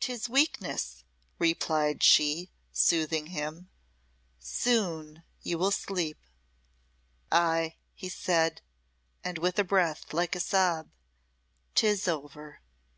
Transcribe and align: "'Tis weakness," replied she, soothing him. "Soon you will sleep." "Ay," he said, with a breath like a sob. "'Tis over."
"'Tis 0.00 0.28
weakness," 0.28 1.02
replied 1.38 2.02
she, 2.02 2.50
soothing 2.72 3.28
him. 3.28 3.70
"Soon 4.38 5.22
you 5.40 5.56
will 5.56 5.70
sleep." 5.70 6.18
"Ay," 7.32 7.76
he 7.94 8.10
said, 8.10 8.60
with 9.38 9.58
a 9.58 9.64
breath 9.64 10.12
like 10.12 10.36
a 10.36 10.40
sob. 10.40 10.90
"'Tis 11.74 12.06
over." 12.06 12.60